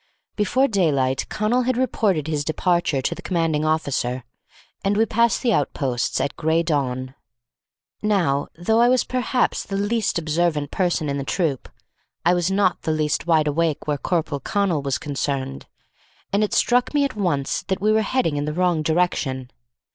Before 0.35 0.67
daylight 0.67 1.27
Connal 1.29 1.61
had 1.67 1.77
reported 1.77 2.25
his 2.25 2.43
departure 2.43 3.03
to 3.03 3.13
the 3.13 3.21
commanding 3.21 3.63
officer, 3.63 4.23
and 4.83 4.97
we 4.97 5.05
passed 5.05 5.43
the 5.43 5.53
outposts 5.53 6.19
at 6.19 6.35
gray 6.35 6.63
dawn. 6.63 7.13
Now, 8.01 8.47
though 8.57 8.79
I 8.79 8.89
was 8.89 9.03
perhaps 9.03 9.63
the 9.63 9.77
least 9.77 10.17
observant 10.17 10.71
person 10.71 11.07
in 11.07 11.19
the 11.19 11.23
troop, 11.23 11.69
I 12.25 12.33
was 12.33 12.49
not 12.49 12.81
the 12.81 12.91
least 12.91 13.27
wideawake 13.27 13.85
where 13.85 13.99
Corporal 13.99 14.39
Connal 14.39 14.81
was 14.81 14.97
concerned, 14.97 15.67
and 16.33 16.43
it 16.43 16.53
struck 16.55 16.95
me 16.95 17.05
at 17.05 17.15
once 17.15 17.61
that 17.67 17.79
we 17.79 17.91
were 17.91 18.01
heading 18.01 18.37
in 18.37 18.45
the 18.45 18.53
wrong 18.53 18.81
direction. 18.81 19.51